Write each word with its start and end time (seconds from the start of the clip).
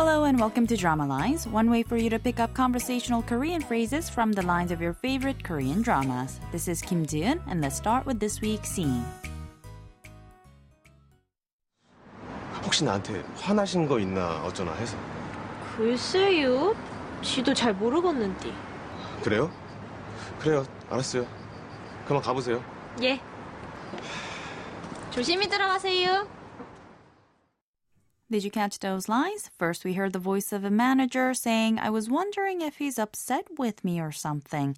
Hello 0.00 0.24
and 0.24 0.38
welcome 0.38 0.66
to 0.66 0.76
Drama 0.76 1.06
Lines, 1.06 1.46
one 1.46 1.70
way 1.70 1.82
for 1.82 1.96
you 1.96 2.10
to 2.10 2.18
pick 2.18 2.38
up 2.40 2.52
conversational 2.54 3.22
Korean 3.22 3.60
phrases 3.62 4.08
from 4.10 4.32
the 4.32 4.42
lines 4.42 4.70
of 4.70 4.80
your 4.80 4.92
favorite 4.92 5.42
Korean 5.42 5.80
dramas. 5.82 6.38
This 6.52 6.68
is 6.68 6.82
Kim 6.82 7.06
Jiun, 7.06 7.40
and 7.48 7.60
let's 7.60 7.76
start 7.76 8.04
with 8.06 8.18
this 8.20 8.40
week's 8.40 8.68
scene. 8.70 9.04
혹시 12.64 12.84
나한테 12.84 13.22
화나신 13.38 13.86
거 13.86 13.98
있나 14.00 14.42
어쩌나 14.44 14.72
해서 14.74 14.96
글쎄요. 15.76 16.74
지도 17.22 17.54
잘 17.54 17.72
모르겠는디. 17.72 18.52
그래요? 19.22 19.50
그래요 20.40 20.64
알았어요 20.90 21.26
그만 22.06 22.22
가보세요 22.22 22.62
예. 23.02 23.20
조심히 25.10 25.48
들어가세요. 25.48 26.28
Did 28.30 28.42
you 28.42 28.50
catch 28.50 28.80
those 28.80 29.08
lines? 29.08 29.50
First, 29.56 29.84
we 29.84 29.94
heard 29.94 30.12
the 30.12 30.18
voice 30.18 30.52
of 30.52 30.64
a 30.64 30.70
manager 30.70 31.32
saying, 31.32 31.78
I 31.78 31.90
was 31.90 32.10
wondering 32.10 32.60
if 32.60 32.78
he's 32.78 32.98
upset 32.98 33.46
with 33.56 33.84
me 33.84 34.00
or 34.00 34.10
something. 34.10 34.76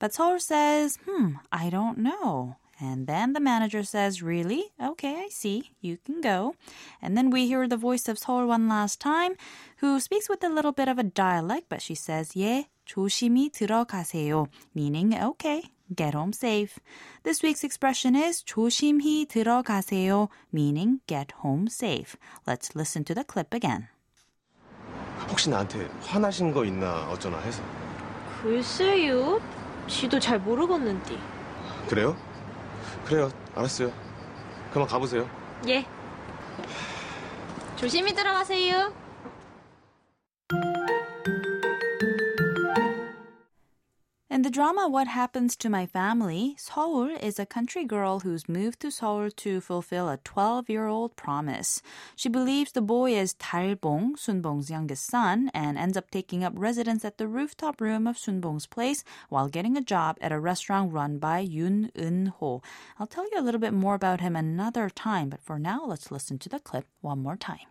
But 0.00 0.14
Seoul 0.14 0.40
says, 0.40 0.98
hmm, 1.06 1.34
I 1.52 1.70
don't 1.70 1.98
know. 1.98 2.56
And 2.80 3.06
then 3.06 3.32
the 3.32 3.40
manager 3.40 3.82
says, 3.82 4.22
Really? 4.22 4.70
Okay, 4.80 5.24
I 5.24 5.28
see. 5.30 5.70
You 5.80 5.98
can 6.04 6.20
go. 6.20 6.54
And 7.02 7.16
then 7.16 7.30
we 7.30 7.46
hear 7.46 7.66
the 7.66 7.76
voice 7.76 8.08
of 8.08 8.18
Seoul 8.18 8.46
one 8.46 8.68
last 8.68 9.00
time, 9.00 9.34
who 9.78 9.98
speaks 9.98 10.28
with 10.28 10.44
a 10.44 10.48
little 10.48 10.72
bit 10.72 10.88
of 10.88 10.98
a 10.98 11.02
dialect, 11.02 11.66
but 11.68 11.82
she 11.82 11.96
says, 11.96 12.32
예, 12.36 12.66
조심히 12.86 13.50
들어가세요, 13.50 14.46
meaning, 14.74 15.14
okay, 15.20 15.62
get 15.95 16.15
home 16.15 16.33
safe. 16.33 16.79
This 17.23 17.43
week's 17.43 17.63
expression 17.63 18.15
is 18.15 18.43
조심히 18.43 19.25
들어가세요, 19.27 20.29
meaning 20.53 20.99
get 21.07 21.33
home 21.43 21.67
safe. 21.67 22.15
Let's 22.47 22.75
listen 22.75 23.03
to 23.05 23.13
the 23.13 23.23
clip 23.23 23.53
again. 23.53 23.87
혹시 25.29 25.49
나한테 25.49 25.87
화나신 26.01 26.51
거 26.53 26.65
있나 26.65 27.09
어쩌나 27.09 27.39
해서 27.39 27.63
글쎄요. 28.41 29.39
지도 29.87 30.19
잘 30.19 30.39
모르겠는디. 30.39 31.17
그래요? 31.89 32.15
그래요 33.05 33.29
알았어요 33.55 33.91
그만 34.71 34.87
가보세요 34.87 35.29
예. 35.67 35.85
조심히 37.75 38.13
들어가세요. 38.13 38.93
In 44.42 44.42
the 44.42 44.50
drama 44.50 44.86
What 44.86 45.08
Happens 45.08 45.56
to 45.56 45.70
My 45.70 45.86
Family, 45.86 46.54
Seoul 46.58 47.08
is 47.08 47.38
a 47.38 47.46
country 47.46 47.84
girl 47.84 48.20
who's 48.20 48.46
moved 48.46 48.80
to 48.80 48.90
Seoul 48.90 49.30
to 49.30 49.62
fulfill 49.62 50.06
a 50.10 50.18
12-year-old 50.18 51.16
promise. 51.16 51.80
She 52.14 52.28
believes 52.28 52.72
the 52.72 52.82
boy 52.82 53.16
is 53.16 53.32
Dalbong, 53.32 54.16
Sunbong's 54.16 54.68
youngest 54.68 55.06
son, 55.06 55.50
and 55.54 55.78
ends 55.78 55.96
up 55.96 56.10
taking 56.10 56.44
up 56.44 56.52
residence 56.56 57.06
at 57.06 57.16
the 57.16 57.26
rooftop 57.26 57.80
room 57.80 58.06
of 58.06 58.18
Sunbong's 58.18 58.66
place 58.66 59.02
while 59.30 59.48
getting 59.48 59.78
a 59.78 59.82
job 59.82 60.18
at 60.20 60.30
a 60.30 60.38
restaurant 60.38 60.92
run 60.92 61.16
by 61.18 61.42
Yoon 61.42 61.90
Eun-ho. 61.94 62.60
I'll 62.98 63.06
tell 63.06 63.24
you 63.32 63.40
a 63.40 63.42
little 63.42 63.60
bit 63.60 63.72
more 63.72 63.94
about 63.94 64.20
him 64.20 64.36
another 64.36 64.90
time, 64.90 65.30
but 65.30 65.40
for 65.40 65.58
now, 65.58 65.86
let's 65.86 66.10
listen 66.10 66.38
to 66.40 66.50
the 66.50 66.60
clip 66.60 66.84
one 67.00 67.22
more 67.22 67.36
time. 67.36 67.66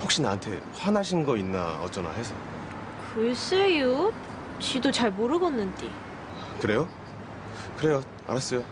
혹시 0.00 0.22
나한테 0.22 0.60
화나신 0.74 1.24
거 1.24 1.36
있나 1.36 1.80
어쩌나 1.82 2.10
해서 2.12 2.34
글쎄요. 3.14 4.12
지도 4.59 4.91
잘 4.91 5.11
모르겠는디. 5.11 5.89
그래요? 6.59 6.87
그래요 7.77 8.03
알았어요 8.27 8.63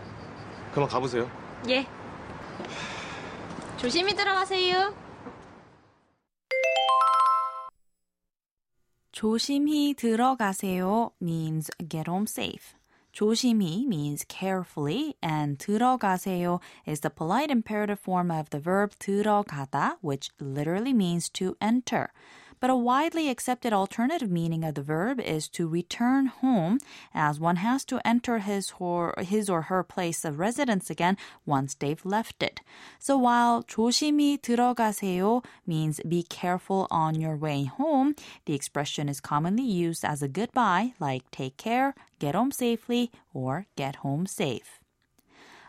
그만 0.72 0.88
가보세요 0.88 1.30
예. 1.68 1.86
조심히 3.78 4.14
들어가세요. 4.14 4.94
조심히 9.12 9.94
들어가세요 9.94 11.10
means 11.20 11.70
get 11.88 12.08
home 12.08 12.26
safe. 12.28 12.74
조심히 13.12 13.84
means 13.86 14.24
carefully, 14.28 15.14
and 15.22 15.58
들어가세요 15.58 16.60
is 16.86 17.00
the 17.00 17.10
polite 17.10 17.50
imperative 17.50 17.98
form 17.98 18.30
of 18.30 18.50
the 18.50 18.60
verb 18.60 18.92
들어가다, 19.00 19.96
which 20.02 20.30
literally 20.38 20.92
means 20.92 21.28
to 21.30 21.56
enter. 21.60 22.12
But 22.63 22.69
a 22.69 22.75
widely 22.77 23.27
accepted 23.27 23.73
alternative 23.73 24.31
meaning 24.31 24.63
of 24.63 24.75
the 24.75 24.81
verb 24.81 25.19
is 25.19 25.49
to 25.49 25.67
return 25.67 26.27
home, 26.27 26.79
as 27.13 27.37
one 27.37 27.57
has 27.57 27.83
to 27.85 27.99
enter 28.07 28.39
his 28.39 28.71
or, 28.79 29.13
his 29.17 29.49
or 29.49 29.63
her 29.63 29.83
place 29.83 30.23
of 30.23 30.39
residence 30.39 30.89
again 30.89 31.17
once 31.45 31.75
they've 31.75 32.05
left 32.05 32.41
it. 32.41 32.61
So 32.99 33.17
while 33.17 33.63
조심히 33.63 34.39
들어가세요 34.39 35.43
means 35.67 35.99
be 36.07 36.23
careful 36.23 36.87
on 36.89 37.19
your 37.19 37.35
way 37.35 37.65
home, 37.65 38.15
the 38.45 38.53
expression 38.53 39.09
is 39.09 39.19
commonly 39.19 39.65
used 39.65 40.05
as 40.05 40.23
a 40.23 40.29
goodbye, 40.29 40.93
like 41.01 41.29
take 41.31 41.57
care, 41.57 41.93
get 42.19 42.33
home 42.33 42.53
safely, 42.53 43.11
or 43.33 43.65
get 43.75 43.97
home 43.97 44.25
safe. 44.25 44.79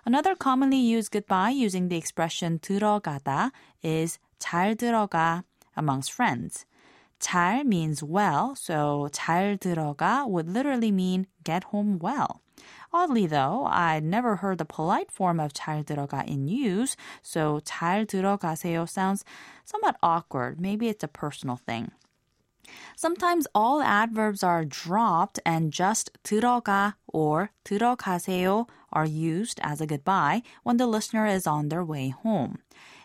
Another 0.06 0.36
commonly 0.36 0.78
used 0.78 1.10
goodbye 1.10 1.50
using 1.50 1.88
the 1.88 1.96
expression 1.96 2.60
들어가다 2.60 3.50
is 3.82 4.20
잘 4.38 4.76
들어가 4.76 5.42
amongst 5.76 6.12
friends. 6.12 6.66
잘 7.20 7.64
means 7.64 8.02
well, 8.02 8.54
so 8.54 9.08
잘 9.12 9.58
들어가 9.58 10.28
would 10.28 10.48
literally 10.48 10.92
mean 10.92 11.26
get 11.42 11.64
home 11.64 11.98
well. 11.98 12.42
Oddly 12.92 13.26
though, 13.26 13.66
I'd 13.66 14.04
never 14.04 14.36
heard 14.36 14.58
the 14.58 14.64
polite 14.64 15.10
form 15.10 15.40
of 15.40 15.52
잘 15.52 15.84
들어가 15.84 16.24
in 16.28 16.46
use, 16.48 16.96
so 17.22 17.60
잘 17.60 18.06
들어가세요 18.06 18.88
sounds 18.88 19.24
somewhat 19.64 19.96
awkward. 20.02 20.60
Maybe 20.60 20.88
it's 20.88 21.02
a 21.02 21.08
personal 21.08 21.56
thing. 21.56 21.90
Sometimes 22.96 23.46
all 23.54 23.82
adverbs 23.82 24.42
are 24.42 24.64
dropped 24.64 25.40
and 25.44 25.72
just 25.72 26.10
들어가 26.22 26.94
or 27.08 27.50
들어가세요 27.64 28.68
are 28.92 29.04
used 29.04 29.58
as 29.62 29.80
a 29.80 29.86
goodbye 29.86 30.42
when 30.62 30.76
the 30.76 30.86
listener 30.86 31.26
is 31.26 31.46
on 31.46 31.68
their 31.68 31.84
way 31.84 32.10
home. 32.10 32.58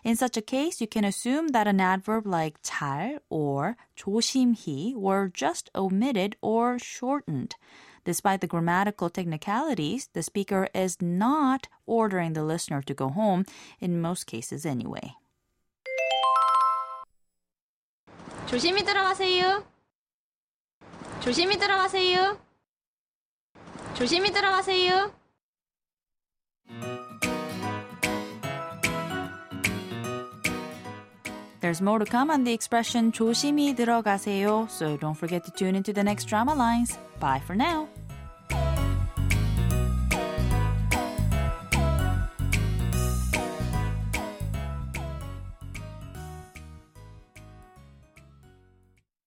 In 0.04 0.16
such 0.16 0.36
a 0.36 0.42
case, 0.42 0.80
you 0.80 0.86
can 0.86 1.04
assume 1.04 1.48
that 1.48 1.66
an 1.66 1.80
adverb 1.80 2.26
like 2.26 2.62
잘 2.62 3.18
or 3.28 3.76
조심히 3.96 4.94
were 4.94 5.28
just 5.28 5.70
omitted 5.74 6.36
or 6.40 6.78
shortened. 6.78 7.56
Despite 8.04 8.40
the 8.40 8.46
grammatical 8.46 9.10
technicalities, 9.10 10.08
the 10.14 10.22
speaker 10.22 10.68
is 10.74 11.02
not 11.02 11.68
ordering 11.84 12.32
the 12.32 12.44
listener 12.44 12.80
to 12.82 12.94
go 12.94 13.08
home, 13.10 13.44
in 13.78 14.00
most 14.00 14.24
cases 14.24 14.64
anyway. 14.64 15.14
조심히 18.46 18.84
들어가세요. 18.84 19.64
조심히 21.20 21.58
들어가세요. 21.58 22.38
조심히 23.94 24.32
들어가세요. 24.32 25.12
There's 31.60 31.82
more 31.82 31.98
to 31.98 32.06
come 32.06 32.30
on 32.30 32.44
the 32.44 32.54
expression 32.54 33.12
조심히 33.12 33.74
들어가세요, 33.74 34.66
so 34.70 34.96
don't 34.96 35.16
forget 35.16 35.44
to 35.44 35.50
tune 35.50 35.76
into 35.76 35.92
the 35.92 36.02
next 36.02 36.24
drama 36.24 36.54
lines. 36.54 36.98
Bye 37.20 37.40
for 37.44 37.54
now. 37.54 37.86